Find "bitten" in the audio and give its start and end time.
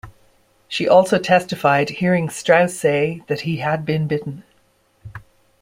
4.07-4.41